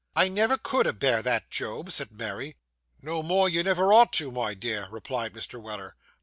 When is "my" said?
4.31-4.55